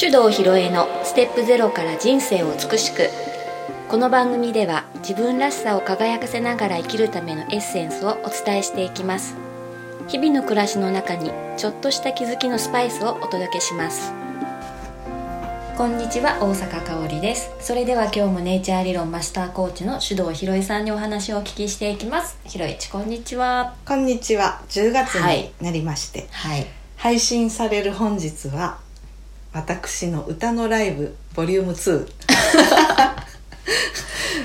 [0.00, 3.10] 手動ひろえのステップゼロから人生を美しく。
[3.90, 9.36] この番組では自分らしさを輝かせながら生きるためのエッセンスをお伝えしていきます。
[10.08, 14.14] 日々の暮らしの中にちょっとした気づきのスパイスをお届けします。
[15.76, 17.50] こんにちは大阪香織です。
[17.60, 22.38] それでは今日もネイチャー理論マスターコーチの手動ひろえさんにお話をお聞きしていきます。
[22.46, 23.74] ひろえちこんにちは。
[23.84, 24.62] こんにちは。
[24.70, 26.66] 10月になりまして、はい。
[26.96, 28.78] 配信される本日は
[29.52, 32.06] 私の歌のライブボリューム2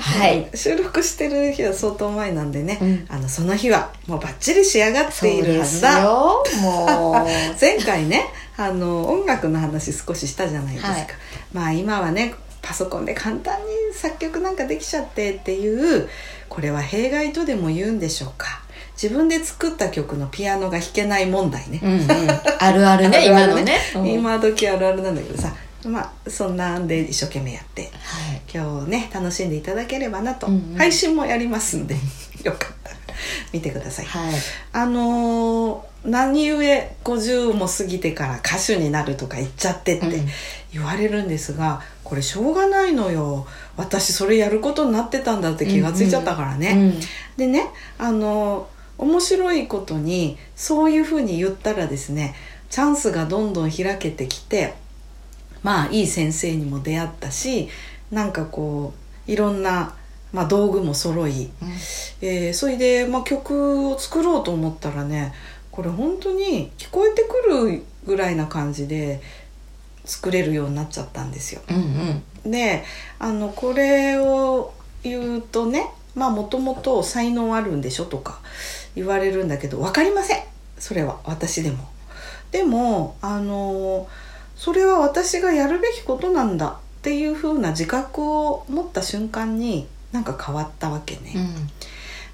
[0.00, 0.48] はい。
[0.54, 3.06] 収録してる日は相当前なんでね、うん。
[3.08, 6.00] あのその日はもうバッチリ仕上がっているはずだ。
[6.00, 7.26] よもう。
[7.60, 11.06] 前回ねあの音楽の話少ししたじゃないですか、はい。
[11.52, 16.08] まあ今はねパソコンで簡単に作曲なんかできちゃってっていう
[16.48, 18.62] これは弊害とでも言うんでしょうか
[19.00, 22.08] 自分で作った曲のピアノが弾けない問題ね、うんうん、
[22.58, 24.06] あるあるね 今のね、うん。
[24.06, 28.40] 今時あるあるなんだけどさまあそんなんで一生懸命やってはい。
[28.52, 30.78] 今日ね楽しんでいただければなと、うんうん。
[30.78, 31.94] 配信もやりますんで。
[32.42, 32.96] よかったら。
[33.52, 34.32] 見てください、はい。
[34.72, 40.28] あのー何故50も過ぎてから歌手になるとか言っちゃってってうん。
[40.72, 43.46] 言われるんですが、これしょうがないのよ。
[43.76, 47.00] 私それやることになってたんだって気がついちゃったからね、うん
[47.36, 52.34] でねあの面白いことにそういうふうに言ったらですね
[52.70, 54.74] チャンスがどんどん開けてきて
[55.62, 57.68] まあいい先生にも出会ったし
[58.10, 58.94] なんかこ
[59.28, 59.94] ういろんな、
[60.32, 61.50] まあ、道具も揃い、
[62.20, 65.34] えーそれで、まあ、曲を作ろうと思ったらね
[65.70, 69.20] これ本当に聞こえてくるぐらいな感じで
[70.04, 71.60] 作れるようになっちゃったんですよ。
[71.68, 72.84] うんうんで
[73.18, 74.72] あのこれを
[75.02, 78.40] 言うとねまあもともと才能あるんでしょとか
[78.96, 80.42] 言われるんだけど分かりません
[80.78, 81.88] それは私でも。
[82.50, 84.08] でもあの
[84.56, 91.32] それは私がやるべきことなんだっていう風な自覚を持った瞬間になんか変わったわけね。
[91.36, 91.70] うん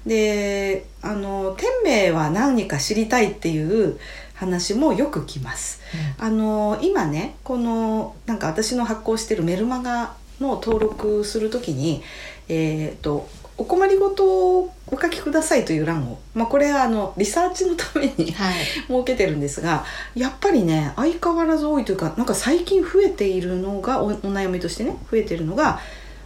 [0.05, 3.97] であの天命は何か知りたいっていう
[4.33, 5.81] 話もよく聞きます。
[6.17, 12.03] あの今ねこのなんか私の発行してるメルマガの登録するときに
[12.49, 18.55] えっ、とお困りごとをお書きくださいという欄を、まあ、これはあのリサーチのためにはい。
[18.87, 25.79] 設けてるんですがやっぱりね相変わらず多いというかなんか最近増えているのがおお悩みとしてね増えているのが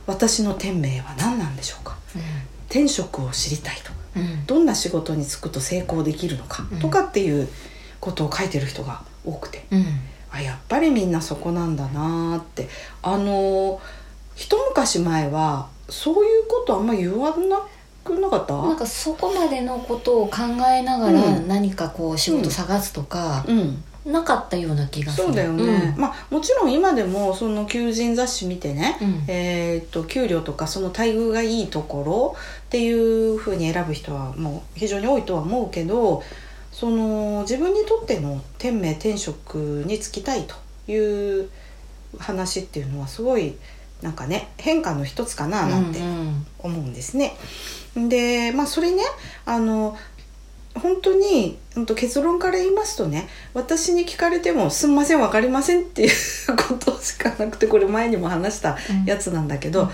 [0.05, 1.97] 私の天命は何なんでしょうか。
[2.69, 4.45] 天職を知りたいとうんうん。
[4.45, 6.79] どんな仕事に就くと成功できるのかうん。
[6.79, 7.47] とかっていう
[7.99, 9.85] ことを書いてる人が多くて、うん。
[10.31, 12.69] あやっぱりみんなそこなんだなーって。
[13.01, 13.79] あのー
[14.38, 17.62] 一昔前はそういうことあんま言わな
[18.03, 18.53] くなかった？
[18.62, 20.38] なんかそこまでのことを考
[20.70, 21.48] えながらうん。
[21.48, 23.84] 何かこう仕事探すとか、うん。
[24.06, 25.28] なかったような気がする。
[25.28, 29.24] そうだよね、まあもちろん今でもその求人雑誌見てね、うん。
[29.28, 32.36] えー、と給料とかその待遇がいいところ
[32.68, 36.24] っていうふうに選ぶ人はもう非常に多いとは思うけど
[36.72, 40.56] その自分にとっての天命天職に就きたいと
[40.90, 41.50] いう
[42.18, 43.56] 話っていうのはすごい
[44.02, 47.35] なんかね変化の一つかなうんなんてうん思うんですね。
[47.96, 49.02] でまあそれね
[49.46, 49.97] あの
[50.75, 56.12] 本当にうんと結論から言いますとね私に聞かれても「すんません分かりません」っていう
[56.56, 59.90] ことしかなくてこれ前にも話したやつなんだけど、うん。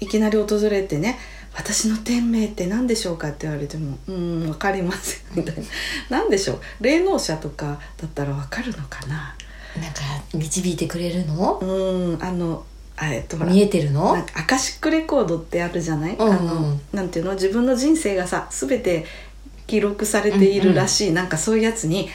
[0.00, 1.16] いきなり訪れてね
[1.54, 5.62] 「私の天命って何でしょうか?」って言われても「うん分かりません」みたいな。
[6.10, 6.60] 何でしょう？
[6.80, 9.34] 霊能者とかだったら分かるのかな？
[9.80, 10.00] なんか
[10.34, 11.58] 導いてくれるの？
[11.62, 14.14] うんあのあえっとほら見えてるの？
[14.14, 16.32] なんかアカシックレコードってあるじゃない、うんうん。
[16.32, 17.34] あのなんていうの？
[17.34, 19.06] 自分の人生がさ全て
[19.66, 22.08] 記録されているらしい、なんかそういうやつに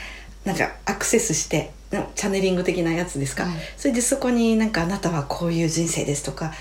[0.46, 6.54] なんかアクセスしてうんチャネリング的なやつですか、うんそれでそこになんか「あなたはこういう人生です」とか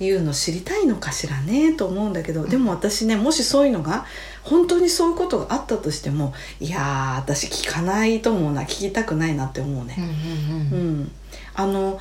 [0.00, 4.06] いうの知りたいのかしらねと思うんだけど、でも私ねもしそういうのが
[4.42, 9.96] 本当にそういうことがあったとしてもいやー私聞かないと思うな聞きたくないなって思うね。
[9.98, 10.88] うんうんうん。
[10.88, 11.12] うん、
[11.54, 12.00] あの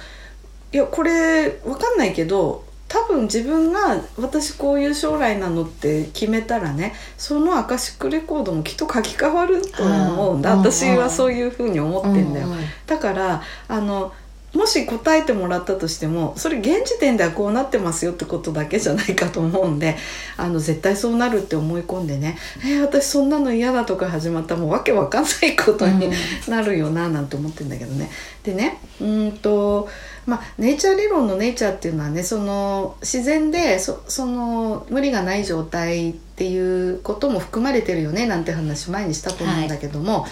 [0.71, 10.59] いやこれわかんないけど多分自分が私こういう将来なのって決めたらねそのアカシックレコードもきっと書き換わると思うんだ、うん。
[10.59, 12.59] 私はそういうふうに思ってんだよ、うんうん。
[12.87, 14.11] だからあの
[14.53, 19.95] もし答えてもらったとしてもそれ現時点ではこうなってますよってことだけじゃないかと思うんで
[20.37, 22.35] あの絶対そうなるって思い込んでね
[22.65, 26.13] 「えー私そんなの嫌だ」とか始まったらもうわけわかんないことにうん。
[26.51, 28.09] なるよななんて思ってんだけどね。
[28.41, 29.87] でねうーんと
[30.29, 40.25] まあネイチャー理論のネイチャーっていうのはねその自然でそその無理がない状態っていうことも含まれてるよねなんて話前にしたと思うんだけども、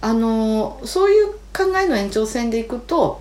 [0.00, 3.20] あのそういう考えの延長線でいくと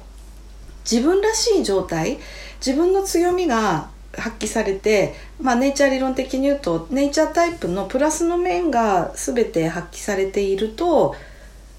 [0.89, 2.19] 自分らしい状態
[2.65, 11.15] 自分の強みが発揮されて、まあ、ネイチャー理論的に言うとネイチャータイプのプラスの面が全て発揮されていると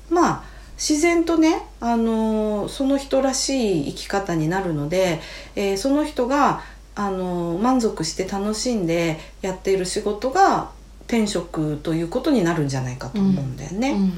[0.09, 0.52] まあ
[0.83, 5.21] 自然とね、あのその人らしい生き方になるので、
[5.55, 6.61] えー、その人が、
[6.95, 10.71] あの満足して楽しんでやっている仕事が
[11.07, 13.93] 転職ということになるんじゃないかと思うんだよね。
[13.93, 14.13] うんうん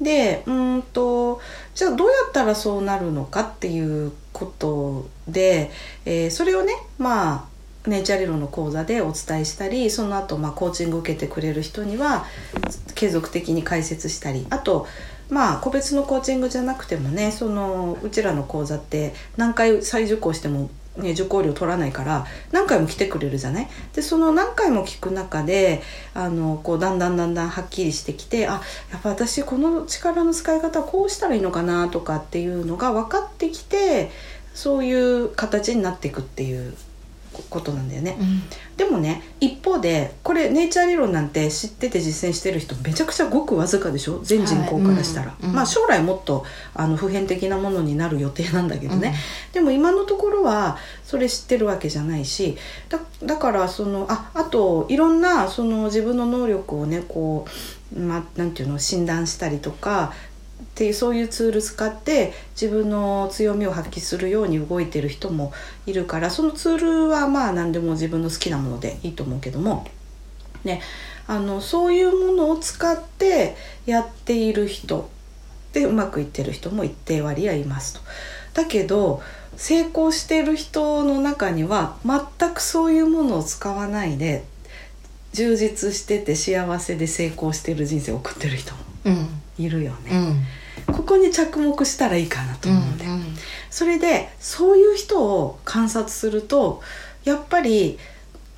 [0.00, 1.40] でうんと
[1.74, 5.72] じゃあどうやったらそうなるのかっていうことで、
[6.04, 7.48] えー、それをねま
[7.84, 12.26] あネイチャー理論の講座でお伝えしたりその後まあコーチング受けてくれる人には
[12.94, 14.86] 継続的に解説したりあと
[15.30, 23.68] まあ個別のコーチングじゃなくてもねそのうちらの講座って何回再受講してもね、受講料取らないから何回も来てくれるじゃない？
[23.94, 25.80] でその何回も聞く中で
[26.12, 28.60] あのこうだんだんだんだんはっきりしてきてあ
[28.90, 34.10] やっぱ私この力の使い方はこうしたらいいのかなとかっていうのが分かってきて
[34.54, 36.74] そういう形になっていくっていう
[37.50, 38.42] ことなんだよね、うん、
[38.76, 44.20] でもね一方でこれネイチャー理論なんて知ってて実践してる人めちゃくちゃごくわずかでしょ？
[44.22, 45.46] 全人口からしたら、はい。
[45.46, 46.44] うん、まあ将来もっと
[46.74, 49.14] あの普遍的なものになる予定なんだけどね、
[49.48, 52.56] うん、でも今のところはそれ知ってるわけじゃないし
[52.88, 57.46] だだからそのああといろんなその自分の能力をねこ
[57.94, 60.12] う、まあ、なんていうの診断したりとか
[60.62, 65.52] っていうそういうツール使って自分の強みを発揮するように動いてる人も
[65.86, 69.86] いるからそのツールはまあ何でも自分の好きなものでいいと思うけども、
[70.64, 70.80] ね、
[71.26, 73.56] あのそういうものを使って
[73.86, 75.08] やっている人
[75.72, 78.00] でうまくいってる人も一定割合いますと。
[78.54, 79.22] だけど
[79.56, 84.44] 成功してる人の中には全くそういうものを使わないで
[85.32, 88.80] 充実してて幸せで成功してる人生を送ってる人も。
[89.58, 90.44] いるよね、
[90.88, 93.26] うん、ここに着目したらいいかなと思うんだよ、うんうん、
[93.70, 96.82] それでそういう人を観察すると
[97.24, 97.98] やっぱり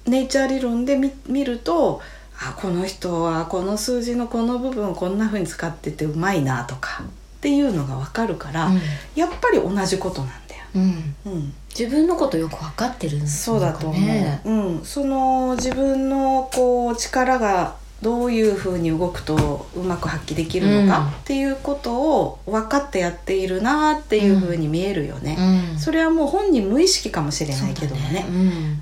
[0.06, 2.00] ネイチャー理論で見ると
[2.42, 8.80] あこの人はこの数字のこの部分をこんな風に使っててうまいなとかっていうのが分かるから、うん、
[9.14, 11.14] やっぱり同じことなんだよ、うん。
[11.26, 25.36] うん、自分のことよく分かってるんですか、ね、そうだと思う、うん、その自分のこう力がどういうふうに動くとうまく発揮できるのかっていうことを分かってやっているなっていうふうに見えるよね、
[25.72, 28.26] うん、それはもう本人無意識かもしれないけどもね、ね、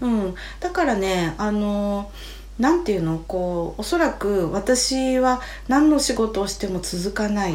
[0.01, 2.11] うん、うん、だからねあの
[2.61, 7.55] なんていうのこうおそらく私は何の仕事をしても続かない。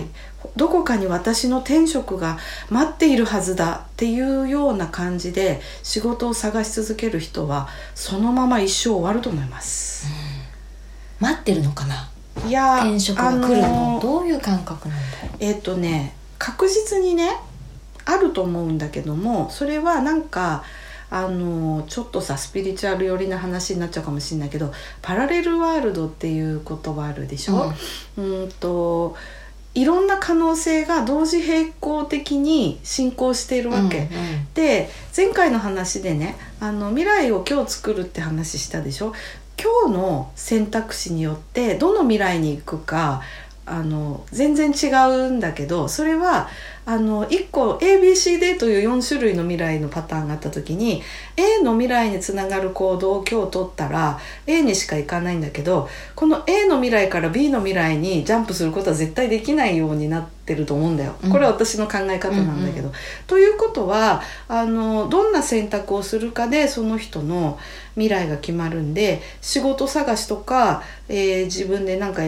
[0.58, 2.38] どこかに私の転職が
[2.70, 10.08] 待っているはずだっていうような感じで仕事を探し続ける人はそのまま一生終わると思います。
[10.23, 10.23] うん
[11.24, 12.10] 待ってるのかな？
[12.46, 15.38] いや転職が来るの、どういう感覚なんだろう？
[15.40, 17.38] えっ、ー、とね確実にね
[18.06, 20.64] あると思うんだけどもそれはなんか
[21.10, 27.72] あのちょっとさスピリチュアル寄りな話になっちゃうかもしれないけどパラレルワールドっていう言葉あるでしょ、
[28.18, 29.16] うん、うんと
[29.76, 34.10] いろんな可能性が同時並行的に進行しているわけ、うんうん、
[34.54, 39.14] で前回の話でねあの未来を今日作るって話したでしょ？
[39.62, 43.22] 今日の選択肢によってどの未来に行くか
[43.66, 46.50] あの全然違うんだけどそれは
[46.86, 51.02] あの1個 ABCD という4種類の未来のパターンがあった時に
[51.38, 61.16] A の未来につながる行動を今日取ったら A にしか行かないんだけどこの A の未来から B の未来にジャンプすることは絶対できないようになってると思うんだよ。
[61.32, 62.82] これは私の考え方なんだけど。
[62.82, 62.92] うんうんうん、
[63.28, 67.58] ということはあのどんな選択をするかでその人の
[67.96, 72.24] 未来が決まるんで仕事探しとか、えー、自分でなんか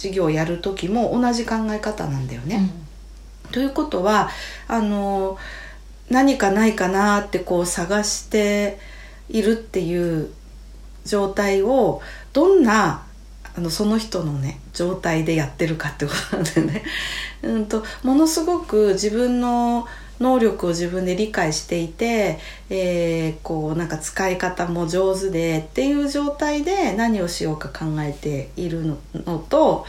[0.00, 2.56] 事業をやる時も同じ考え方なんだよね。
[2.56, 2.90] うん
[3.52, 4.30] ということは
[4.68, 5.36] あの
[6.08, 8.78] 何かないかなってこう探して
[9.28, 10.30] いるっていう
[11.04, 12.00] 状態を
[12.32, 13.04] どんな
[13.56, 16.84] あのその人のね状態でやってるかってことなんだよね。
[17.42, 19.86] うんとものすごく自分の
[20.20, 29.86] 能力を自分で理解していて、えー、こうなんか使い方も上手でっていう状態で何をしようか考えているのと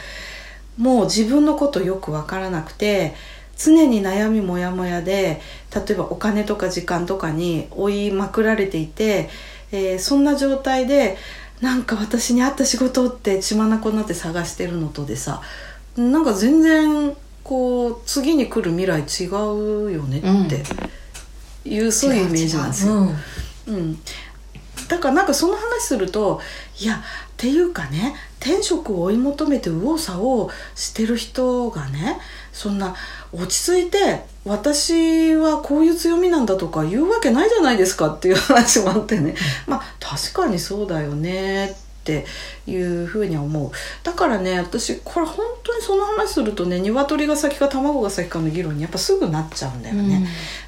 [0.78, 3.14] もう自分のことよく分からなくて
[3.58, 5.42] 常に悩みモヤモヤで
[5.76, 9.30] 例えばお金とか時間とかに追いまくられていて、
[9.72, 11.18] えー、そんな状態で
[11.60, 15.42] なんか私に合った仕事って血眼になって探してるのとでさ
[15.96, 17.16] なんか全然
[17.52, 20.64] こう次に来る未来違うよねって
[21.70, 22.94] いう、うん、そういうイメージなんですよ。
[22.94, 23.16] うん、
[23.68, 24.00] うん、
[24.88, 26.40] だからなんかその話すると
[26.80, 27.00] いやっ
[27.36, 32.22] ていうかね転職を追い求めて右往左往してる人がね
[32.54, 32.96] そんな
[33.34, 39.36] 落ち着いて私はこういう強みなんだとか言うわけないじゃないですかっていう話もあってね、
[39.68, 41.91] まあ確かにそうだよねって
[42.68, 43.72] いうふうには思う。
[44.04, 50.28] だからね私これ本当にその話するとね鶏が先か卵が先かの議論にやっぱすぐなっちゃうんだよね、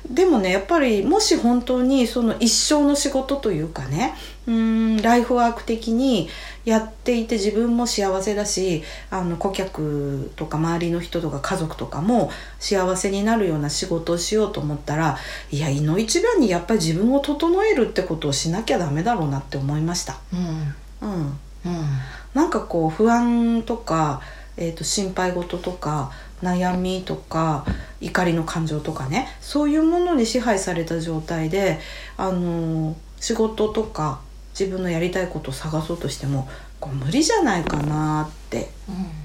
[0.09, 4.13] でもねやっぱりもし本当にその一生の仕事というかね
[4.47, 6.29] うんライフワーク的に
[6.65, 15.17] やっていて自分も幸せだしあの顧客とか周りの人とか家族とかも幸せになるような仕事をしようと思ったら
[15.51, 20.17] いやいの一番にやっぱり自分を整えるってことをしなきゃダメだろうなって思いました。
[20.33, 21.87] うんうん、うん
[22.33, 24.21] なんかこう不安とか、
[24.57, 27.63] えー、と心配事とか悩みとか
[28.01, 29.27] 怒りの感情とかね。
[29.39, 31.79] そういうものに支配された状態で、
[32.17, 34.19] あのー仕事とか
[34.51, 36.49] 自分のやりたいことを探そうとしても
[36.81, 38.69] こう無理じゃないかなって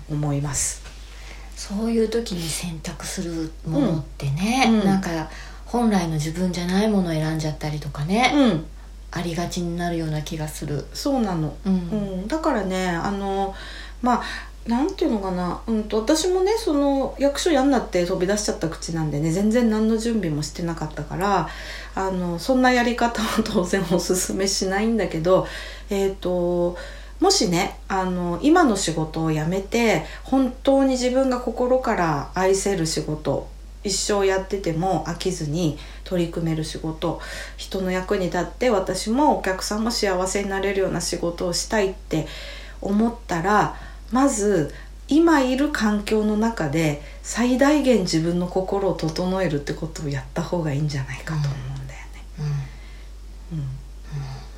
[0.08, 0.16] うん。
[0.18, 0.82] 思います。
[1.56, 4.78] そういう時に選択するものってね、うん。
[4.78, 4.86] うん。
[4.86, 5.28] なんか
[5.66, 8.66] 本来の自分じゃないものを選んじゃったりとかね、うん、
[9.10, 10.84] ありがちになるような気がする。
[10.92, 11.72] そうなの、うん。
[11.72, 11.76] う
[12.24, 13.54] ん、だからねあの
[14.02, 14.22] まあ
[14.68, 21.48] なんていうのかな、うん、と私もねその役所やんなって飛び出しちゃった口なんでね全然何の準備もしてなかったから
[21.94, 25.46] あのそんなやり方は当然おすすめしないんだけど
[25.88, 26.76] えっ、と
[27.18, 33.48] もしねあの今の仕事を辞めて本当に自分が心から愛せる仕事
[33.88, 37.20] 一生やってても飽きずに取り組める仕事。
[37.56, 42.26] 人の役に立って私もお客さんも幸せになれるような仕事をしたいって
[42.80, 43.76] 思ったら
[44.12, 44.72] まず
[45.08, 52.24] 今いる環境の中で最大限自分の心を整えるってことをやった方がいいんじゃないかと思うんだよね。
[53.52, 53.58] うん。
[53.58, 53.68] うん。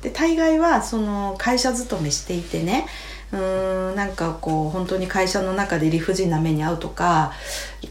[0.01, 2.85] で大概はその会社勤めしていてね
[3.31, 7.33] うーんなんかこう本当に会社の中で理不尽な目に遭うとか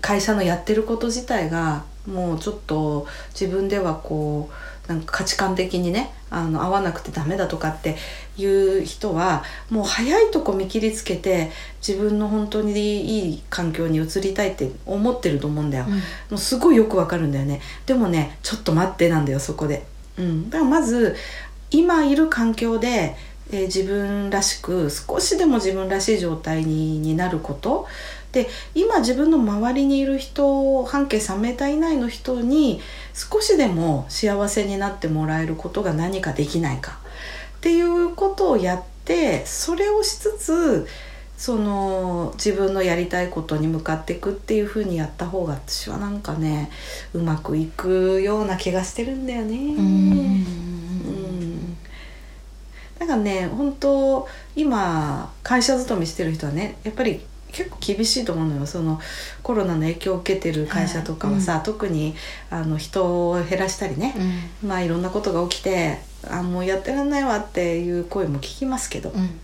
[0.00, 3.06] 会社のやってること自体がもうちょっと
[3.38, 7.96] 自分ではこうなんか価値観的にねあの合わなくてダメだとかって
[8.36, 11.50] いう人はもう早いとこ見切りつけて
[11.86, 15.84] 自分の本当にいい環境に移りたいって思ってると思うんだよ。
[15.88, 15.94] うん。
[15.94, 16.00] も
[16.32, 17.60] うすごいよくわかるんだよね。
[17.86, 19.84] でもねちょっと待ってなんだよそこで、
[20.18, 21.16] うん、だからまず
[21.70, 23.16] 今いる環境で、
[23.52, 27.86] えー自分らしく少しでも自分らしい状態にになること。
[28.32, 32.80] で今自分の周りにいる人半径3メーター以内の人に
[33.12, 37.00] 少しでも幸せになってもらえることが何かできないか。
[37.58, 40.86] っていうことをやってそれをしつつ
[41.36, 46.70] その自分のやりたいことに向かっていくっていう風にやった方が私はなんかね
[47.14, 49.56] うまくいくような気がしてるんだよね。
[49.56, 50.60] うん
[53.00, 58.66] だからね本当今会社勤めしてる人はねやっぱり結構厳しいと思うのよ。
[58.66, 59.00] その
[59.42, 62.14] コロナの影響を受けてる会社とかはさ、特に
[62.48, 64.14] あの人を減らしたりね、
[64.62, 64.68] うん。
[64.68, 65.98] まあいろんなことが起きて
[66.30, 69.40] あもうやってらんないわっていう声も聞きますけど、うん。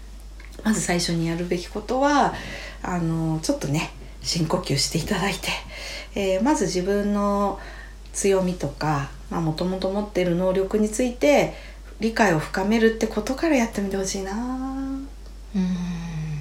[0.62, 2.34] まず最初にやるべきことは
[2.82, 3.90] あのちょっとね
[4.22, 5.48] 深呼吸していただいて、
[6.14, 7.58] えーまず自分の
[8.12, 11.54] 強みとかもともと持っている能力について
[12.00, 14.32] 理解を深めるってことからやってみてほしいな。
[14.34, 15.64] うん。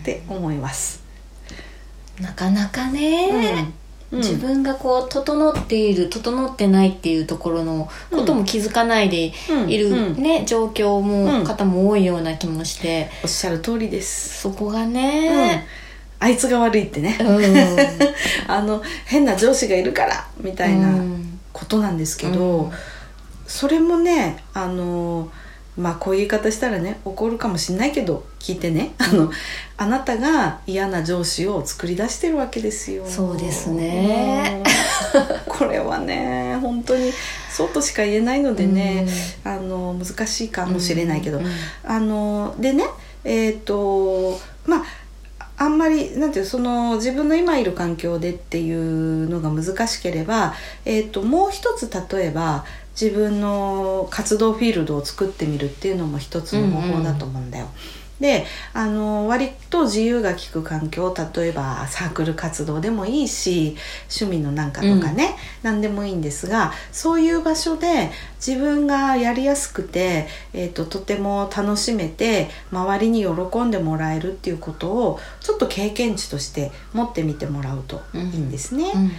[0.02, 1.04] って思います。
[2.20, 3.74] なかなかね、
[4.12, 4.20] うん。
[4.20, 9.34] 自分がこう整っている整ってないっていうところのことも気づかないで
[9.68, 9.94] いる、うん。
[9.94, 11.44] うんね状況も、うん。
[11.46, 13.10] 方も多いような気もして。
[13.24, 14.42] おっしゃる通りです。
[14.42, 14.94] そこがうん。
[14.94, 15.66] ね、
[16.20, 17.56] あいつが悪いってね、うん。
[18.52, 21.40] あの変な上司がいるからみたいなうん。
[21.54, 22.72] ことなんですけど、うん。
[23.48, 25.32] それもねあの
[25.78, 28.94] まあこういう言い方したらね怒るかもしんないけど聞いてね。
[28.98, 29.32] あの
[29.78, 33.06] あなたが嫌な上司を作り出してるわけですよ。
[33.06, 34.64] そうですね。
[35.14, 35.54] うん。
[35.54, 37.12] これはね本当に
[37.50, 39.08] そうとしか言えないのでね、
[39.44, 41.46] あの難しいかもしれないけど、うん
[41.84, 42.86] あのでね
[43.24, 44.84] えっ、とまあ
[45.58, 50.54] あんまりなんていうその自分の今いる環境でっていうのが難しければ、
[50.84, 52.66] えー、ともう一つ例えば
[53.00, 57.68] 自分の活動フィールドを作ってみるっていうのも一つの方法だと思うんだよ。
[58.20, 68.12] であの割と自由が利く環境例えばサークル活動でもいいし趣味のなんかとかね、何でもいいんですがそういう場所で
[68.46, 78.92] 自分がやりやすくて、えー、ととても楽しめて周りに喜んでもらえるっていうことをちょっと経験値として持ってみてもらうといいんですね。
[78.96, 79.12] うん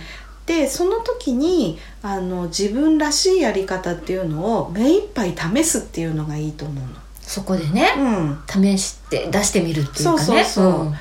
[0.46, 6.90] でその時にあの自分らしいやり方っていうのを目いっぱい試すっていうのがいいと思うの。
[7.20, 10.94] そこでね、うん、試して出してみるっていうかねそうそうそ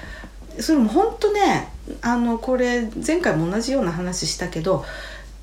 [0.57, 1.69] うそれも本当ね
[2.01, 4.83] あのこれ前回も同じような話したけど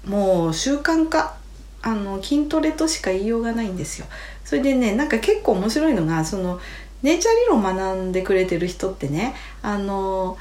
[0.04, 1.36] もう習慣化
[1.82, 4.06] あの筋トレとしか言いようがないんですよ。
[4.44, 6.60] それでねなんか結構面白いのがその
[7.02, 10.36] ネイチャー理論学んでくれてる人ってねあの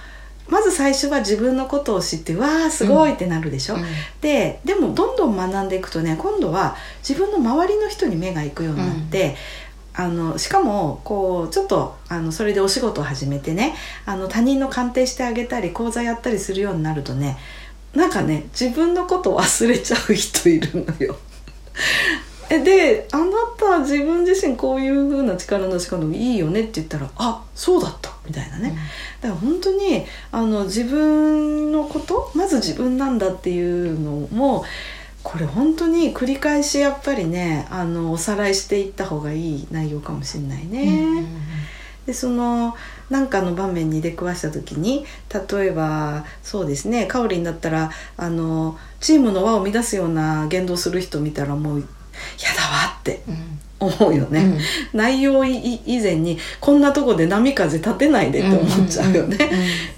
[0.47, 3.83] まず最初は自分のことを知ってわーすごいってなるでしょ、うん。
[4.21, 6.75] ででもどんどん学んでいくとね今度は
[7.07, 9.35] 自分の周りの人に目が行くようになって、
[9.93, 17.37] あのしかもこうちょっとあのそれでお仕事を始めてねあの他人の鑑定してあげたり講座やったりするようになるとね
[17.93, 21.17] なんかね自分のことを忘れちゃう人いるのよ。
[22.49, 23.25] えで「あな
[23.57, 28.77] た自分自身こういう風な力の力もいいよね」って言ったら「あそうだった」みたいなね、
[29.19, 34.63] だから本当にあの自分のことまず自分なんだっていうのも
[35.23, 41.25] これ本当に繰り返しやっぱりねあのおさらいしていった方がいい内容かもしれないね。
[42.05, 42.75] でその
[43.11, 45.05] 何かの場面に出くわした時に
[45.51, 53.23] 例えばそうですねかおりんだったらあのチームの輪を乱すような言動する人見たらもう嫌だわって。
[53.27, 54.57] うん思うよね。
[54.93, 54.97] うん。
[54.97, 59.37] 内容い以前にこんなとこで波風立てないでって思っちゃうよね。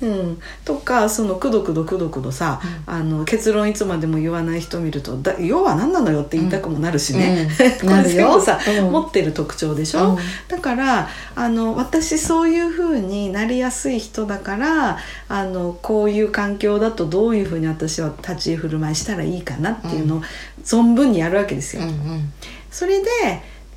[0.01, 0.39] うん。
[0.63, 7.47] とかそのくどくどくどくどさ、あの結論いつまでも言わない人見るとだ要は何なのよって言いたくもなるしね、
[7.83, 7.89] うん。
[7.89, 8.91] これ全部さ、うん。
[8.91, 10.17] 持ってる特徴でしょ、うん。
[10.47, 14.97] だからあの私そういう風になりやすい人だから
[15.27, 20.21] あのこういう環境だとどういう風に私は立ち居振る舞いしたらいいかなっていうのを
[20.63, 21.83] 存分にやるわけですよ。
[21.83, 22.33] うんうん。
[22.71, 23.09] それで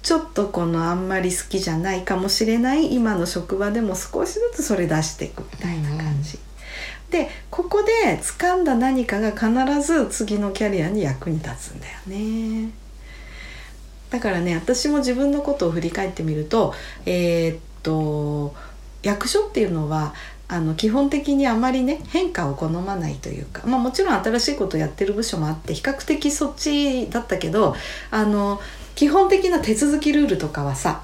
[0.07, 6.39] ちょっとこのあんまり好きじゃないかもしれない今の職場でも少しずつそれ出していくみたいな感じ。
[7.11, 12.71] でここで掴んだ何かが必ず次のキャリアに役に立つんだよね。
[14.11, 16.73] だからね私も自分のことを振り返ってみると
[17.05, 18.55] えーっと
[19.03, 20.15] 役所っていうのは
[20.47, 27.75] あの基本的にあまりね変化を好まないというか、まあ、もちろん新しいことをやってる部署もあって比較的そっちだったけど
[28.13, 28.61] あの
[28.97, 31.03] 基本的な手続きルールとかはさ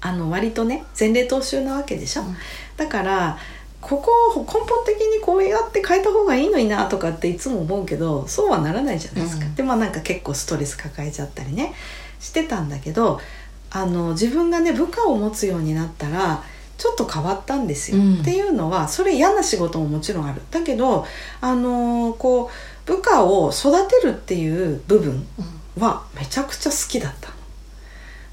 [0.00, 2.36] あの割とね前例踏襲なわけでしょ、うん。
[2.76, 3.36] だから
[3.80, 9.54] ここを根本的にこうやって変えた方がいいのになとかっていつも思うけどそうはならないじゃないですか、うん。
[9.54, 11.74] でまあなんか結構ストレス抱えちゃったりね
[12.20, 13.20] してたんだけど
[13.70, 16.42] あの自分がね部下を持つようになったら
[16.78, 18.20] ちょっと変わったんですよ、うん。
[18.20, 20.42] っていうのはそれ嫌な仕事ももちろんある。
[20.50, 21.06] だけど
[21.40, 22.50] あのこ
[22.86, 25.26] う部下を育てるっていう部分
[25.78, 27.34] はめちゃくちゃ好きだったの。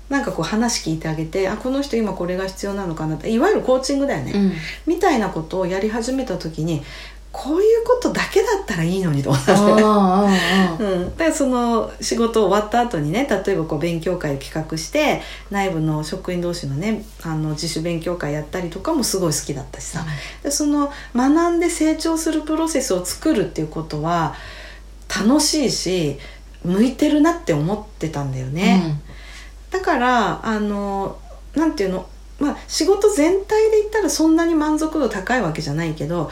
[0.10, 3.30] なんかこう話聞いてあげてあこの人今これが必要なのかなって。
[3.30, 4.54] いわゆるコーチングだよね、うん。
[4.86, 6.82] みたいなことをやり始めた時に
[7.32, 9.84] こういうことだけだったらいいのにと思ったんですよね。
[9.84, 20.06] ああああ うん、でその仕事終わった後にね例えばこう勉強会を企画して内部の職員同士のねあの自主勉強会やったりとかもすごい好きだったしさ、
[20.44, 24.36] でその学んで成長するプロセスを作るっていうことは
[25.08, 26.20] 楽しいし
[26.64, 29.00] 向いてるなって思ってたんだよね。
[29.72, 31.18] だからあの
[31.56, 32.08] なんていうの？
[32.40, 36.32] まあ仕事全体で言ったらそんなに満足度高いわけじゃないけど好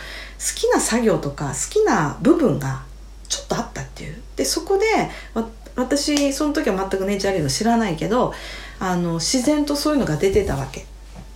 [0.56, 2.84] きな作業とか好きな部分が
[3.28, 4.22] ちょっとあったっていう。
[4.36, 4.86] でそこで
[5.34, 8.34] わ私その時は全くネイチャーリード知らないけど
[8.80, 10.86] あの自然とそういうのが出てたわけ。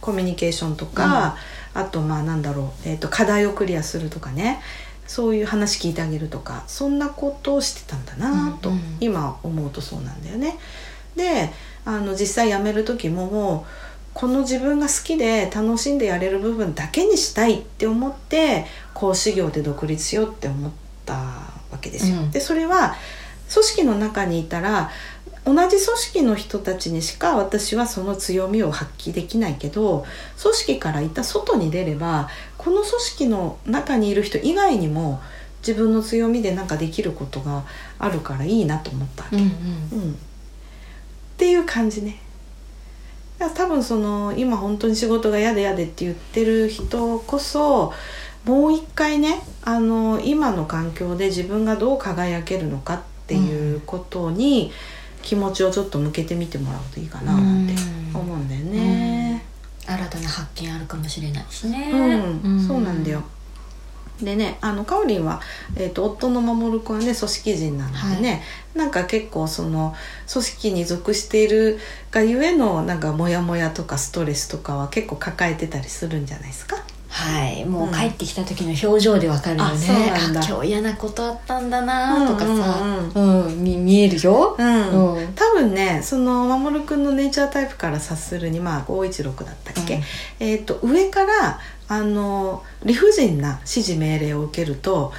[0.01, 1.37] コミュニケーションとか、
[1.73, 4.61] あとまあなんだろう、えー、と課題をクリアするとかね
[5.07, 10.57] そういう話聞いてあげるとかそんなことをしてたんだなと、うんうん今思うとそうなんだよね。
[11.15, 11.51] で
[11.85, 13.71] あの実際辞める時ももう
[14.13, 20.71] この自分が好きで楽しんでやれる部分だけにしたいって思って講師業で独立しようって思っ
[21.05, 22.17] たわけですよ。
[22.17, 22.95] うんでそれは
[23.51, 24.89] 組織の中にいたら
[25.45, 30.05] 同じ組織の人たちにしか私はその強みを発揮できないけど
[30.41, 32.29] 組織からいた外に出れば
[32.63, 35.21] この組織の中にいる人以外にも
[35.65, 37.63] 自分の強みでなんかできることが
[37.99, 39.37] あるからいいなと思ったわけ。
[39.37, 39.47] うんうん。
[39.47, 40.15] うん、っ
[41.37, 42.19] ていう感じね。
[43.39, 47.93] だから多分その今本当に仕事が嫌で嫌でって言ってる人こそ
[48.45, 54.71] もう一回ねあの今の環境で自分がどう輝けるのかっていうことに
[55.21, 57.67] 気持ちをちょっと向けてみてもらうといいかななん。
[57.67, 57.73] て
[58.13, 58.69] 思うんだよね。
[58.75, 59.12] 新
[60.13, 61.89] たな発見あるかもしれないしね
[62.43, 63.23] うん、そうなんだよ。
[64.21, 65.41] でねあのかおりんは、
[65.75, 68.43] えー、と夫の守君はね組織人なのでね、
[68.75, 69.93] なんか結構その
[70.31, 71.79] 組織に属している
[72.11, 76.77] がゆえのなんかモヤモヤとかストレスとかは結構抱えてたりするんじゃないですか？
[77.13, 77.63] はい。
[77.63, 80.41] もう帰ってきた時の表情でわかるよね、あそうなんだ。
[80.41, 82.81] あ今日嫌なことあったんだなとかさ、
[83.13, 85.17] ううんみ見えるよ、うん。
[85.17, 85.33] うん。
[85.35, 90.01] 多分ねその守君のネイチャータイプから察するにまあ516だったっけ、うん。
[90.39, 95.13] えー、と上からあの理不尽な指示命令を受けると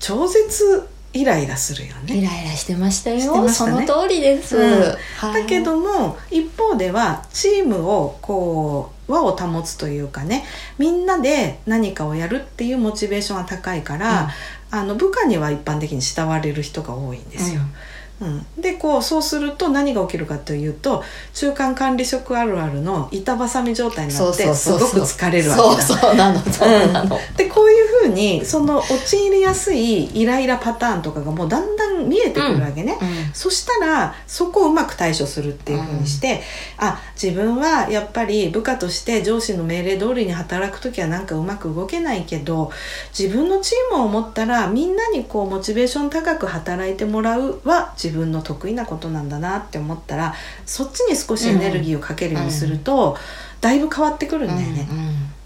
[0.00, 2.18] 超絶イライラするよね。
[2.18, 3.18] イライラしてましたよ。
[3.20, 3.48] したね。
[3.48, 4.82] その通りです、うん。
[5.16, 5.42] はい。
[5.42, 10.44] だけども一方ではチームをこう輪を保つというかね
[10.76, 14.28] みんなで何かをやるっていうモチベーションが高いから、
[14.70, 17.62] あの部下には一般的に慕われる人が多いんですよ。
[17.62, 17.72] うん、
[18.56, 21.04] でこうそうすると何が起きるかというと
[21.34, 25.82] 中間管理職あるあるの板挟み状態になってすごく疲れるわけだ。
[25.82, 33.32] そうそうなのそうなの、でこういうふうにその陥りやすいイライラパターンとかがもうだんだん見えてくるわけね、うん。
[33.32, 36.42] そしたらそこをうまく対処するっていうふうにして、
[36.76, 42.72] あ自分はやっぱり部下として上司の命令通りに働く時はなんかうまく動けないけど
[43.16, 50.34] 自分のチームを持ったらみんなにこうモチベーション高く働いてもらうは自分の得意なことなんだなって思ったら
[50.66, 53.16] そっちに少しエネルギーをかけるようにすると、
[53.60, 54.88] だいぶ変わってくるんだよね。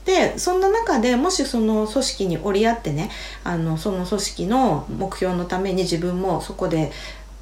[0.05, 3.09] でそんな中でもしその組織に折り合ってね
[3.45, 6.91] あのその組織の目標のために自分もそこで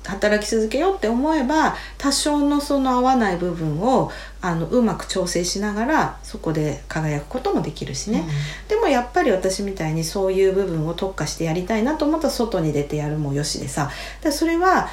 [0.05, 8.25] 働き続けようって思えば多少のその合わない部分をあのうまく調整しながらそこで輝くこともできるしね、
[8.69, 13.91] でもやっぱり私みたいにそういう部分を特化してやりたいなと思ったら外に出てやるもよしでさ。
[14.23, 14.89] でそれは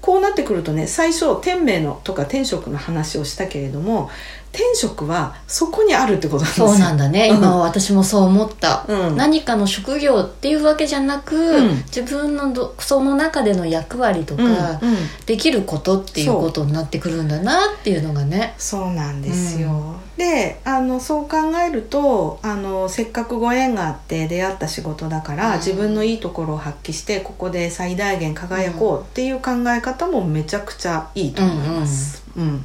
[0.00, 4.10] こうなってくるとね最初天命のとか天職の話をしたけれども
[4.52, 6.68] 天職はそこにあるってことなんですよ。
[6.68, 7.36] そうなんだね、うん。
[7.36, 9.16] 今私もそう思った、うん。
[9.16, 11.76] 何かの職業っていうわけじゃなく、うん。
[11.84, 14.80] 自分のどその中での役割とか、
[15.26, 18.54] できることっていうことになってくるんだなっていうのがね。
[18.56, 25.58] そうなんですよ、であのそう考えるとあのせっかくご縁があって出会った仕事だから、うん。
[25.58, 32.24] 自分のいいところを発揮してここで最大限輝こうっていう考え方もめちゃくちゃいいと思います。
[32.36, 32.64] うん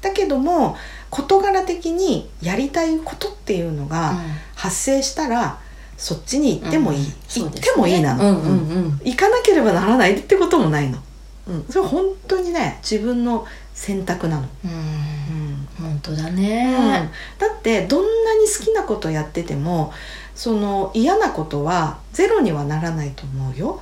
[0.00, 0.76] だけども
[1.10, 4.14] 事柄的にやりたいことっていうのが
[4.54, 5.58] 発生したら、
[5.96, 10.98] そっちに行ってもいい、行ってもいいなの、うんうんうん行かなければならないってこともないの、
[11.46, 15.13] うん、それは本当にね自分の選択なの、うん
[16.04, 16.36] 当だうん。
[16.36, 19.92] ね、だってどんなに好きなことやってても
[20.34, 23.80] その嫌なことはゼロにはならないと思うよ。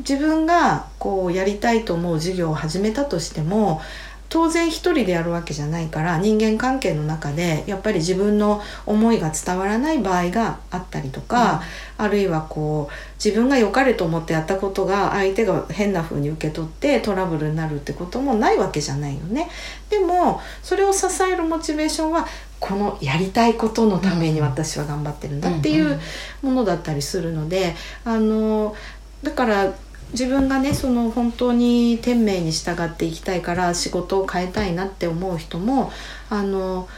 [0.00, 3.80] 自分がこうやりたいと思う授業を始めたとしても
[4.28, 11.62] 当然一人でやるわけじゃないから人間関係の中でやっぱり自分の思いが伝わらない場合があったりとか、
[11.96, 19.48] あるいはこう自分が良かれと思ってやったことが相手が変な風に受け取ってトラブルになるってこともないわけじゃないよね。
[19.88, 22.26] でもそれを支えるモチベーションは
[22.60, 25.98] このやりたいことのために私は頑張ってるんだっていう
[26.42, 28.74] ものだったりするのであの
[29.22, 29.72] だから
[30.12, 35.92] 自分がねその本当に天命に従っていきたいから仕事を変えたいなって思う人も
[36.30, 36.88] あの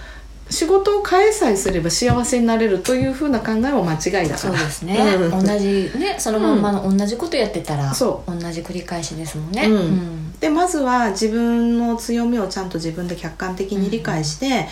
[0.51, 5.47] 仕事を変えさえすれば幸せになれるというふうな考えも間違いだからそうですね、うん。
[5.47, 10.33] 同じねそのまんまの同じことやってたら、そ同じ繰り返しですもんね、うん。
[10.41, 14.67] でまずは自分の強みをちゃんと自分で客観的に理解して、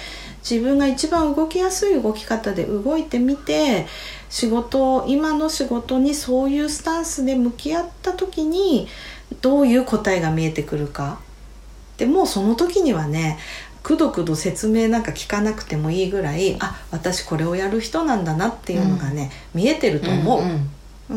[0.49, 3.87] 自分が一番動きやすい動き方で動いてみて
[4.31, 8.89] 仕事今の仕事にそういうスタンスで向き合った時に
[9.43, 11.21] どういう答えが見えてくるか。
[11.99, 13.39] でもうその時にはね
[13.83, 20.43] くどくど説明なんか聞かなくてもいいぐらいあ私これをやる人なんだなっていうのがね、見えてると思う。
[20.43, 20.71] んん
[21.11, 21.15] う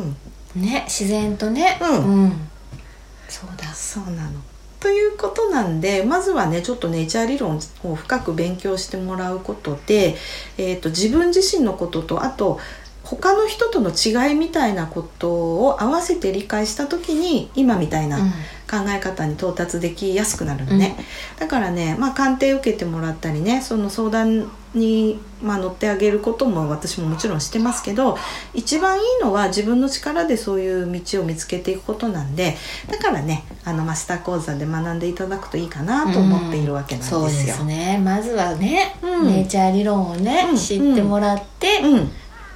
[0.60, 0.62] ん。
[0.62, 1.80] ね自然とね。
[1.82, 1.86] う
[2.26, 2.50] ん。
[3.28, 3.74] そうだ。
[3.74, 4.32] そうなの。
[4.82, 10.15] ということなんでまずはねちょっとネイチャー理論を深く勉強してもらうことで、
[10.58, 12.60] えー、と自分自身のこととあと
[13.04, 15.32] 他の人との違いみたいなこと
[15.66, 18.32] を合わせて理解した時に今みたいなうん。
[18.72, 20.96] 考え方に到達できやすくなるのね、
[21.38, 28.18] だからね、まあ、鑑定受けてもらったりねその相談に、まあ、乗ってあげることも私ももちろんしてますけど
[28.54, 32.56] 一番いいのは自分の力でそういう道を見つけていくことなんで
[32.90, 37.20] だからねあのマスター講座で学んでいただくといいかなと思っているわけなんですよ。
[37.20, 38.02] そうですね。
[38.04, 39.28] まずはね、うん。
[39.28, 40.58] ネイチャー理論をね、うん。
[40.58, 42.12] 知ってもらって、うん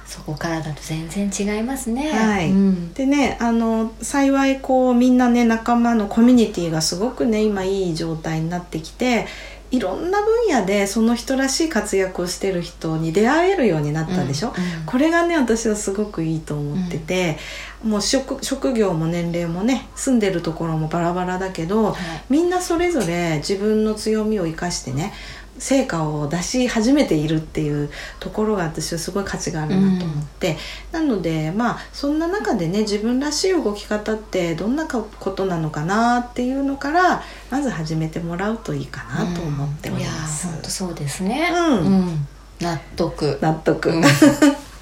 [0.06, 2.10] そこからだと全然違いますね。
[2.10, 2.50] はい。
[2.50, 2.92] うん。
[2.94, 9.26] でねあの幸いこうみんなね仲間のコミュニティがすごくね今いい状態になってきて
[9.72, 14.54] いろんな分野でその人らしい活躍をしてる人に出会えるようになったでしょ、うん
[14.86, 17.38] これがね私はすごくいいと思ってて、
[17.82, 21.94] もう職職業も年齢もね住んでるところもバラバラだけどはい。
[22.30, 25.12] みんなそれぞれ自分の強みを生かしてね
[25.58, 27.90] 成果を出し始めているっていう
[28.20, 30.56] ところが私はすごい価値があるなと思って、
[30.92, 40.46] なのでまあそんな中でね自分らしい動き方ってどんなことなのかなっていうのからまず始めてもらうといいかなと思っております。
[40.46, 41.50] いや本当そうですね。
[41.52, 42.26] うん。
[42.60, 43.38] 納得。
[43.40, 44.02] 納得、うん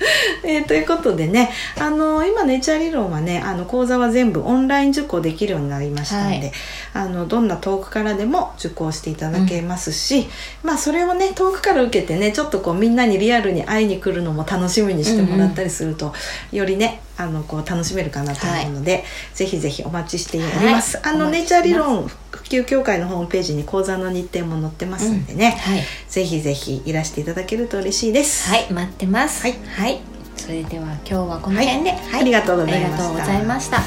[0.45, 6.53] えーということでねあの今ネイチャー理論はねあの講座は全部オンライン受講できるようになりましたので、はい。
[6.95, 10.29] あのどんな遠くからでも受講していただけますし、
[10.62, 16.12] まあそれをね遠くから受けてねちょっとこうみんなにリアルに会いに来るのも楽しみにしてもらったりすると、
[16.53, 20.98] よりねあのこう楽しめるかなと思うので、ぜひぜひお待ちしております。
[21.07, 25.83] あのはいお待ちネイチャー理論普及協会のホームページに講座の日程も載ってますんでね、はい。
[26.09, 28.48] ぜひぜひいらしていただけると嬉しいです。
[28.48, 29.42] はい待ってます。
[29.42, 29.55] はい。
[29.77, 30.00] はい。
[30.37, 32.20] それでは今日はこの辺で、はい。
[32.20, 32.96] ありがとうございました。
[32.96, 33.83] ありがとうございました。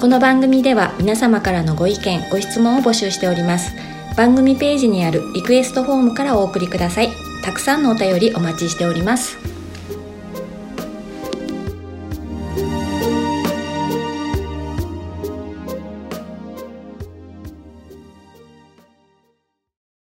[0.00, 3.72] この番組では皆様からのご意見ご質問を募集しております。
[4.16, 7.24] 番組ページにあるリクエストフォームからお送りください。
[7.44, 9.53] たくさんのお便りお待ちしております